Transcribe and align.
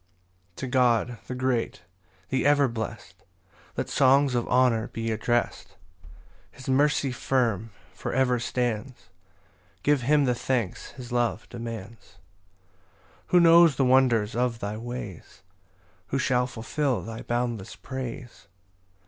1 0.53 0.55
To 0.55 0.67
God, 0.67 1.17
the 1.27 1.35
great, 1.35 1.83
the 2.29 2.43
ever 2.43 2.67
blest, 2.67 3.23
Let 3.77 3.87
songs 3.87 4.33
of 4.33 4.47
honour 4.47 4.87
be 4.87 5.11
addrest: 5.11 5.75
His 6.49 6.67
mercy 6.67 7.11
firm 7.11 7.69
for 7.93 8.11
ever 8.11 8.39
stands; 8.39 9.09
Give 9.83 10.01
him 10.01 10.25
the 10.25 10.33
thanks 10.33 10.89
his 10.93 11.11
love 11.11 11.47
demands. 11.49 12.13
2 13.29 13.37
Who 13.37 13.39
knows 13.41 13.75
the 13.75 13.85
wonders 13.85 14.35
of 14.35 14.57
thy 14.57 14.75
ways? 14.75 15.43
Who 16.07 16.17
shall 16.17 16.47
fulfil 16.47 17.01
thy 17.03 17.21
boundless 17.21 17.75
praise? 17.75 18.47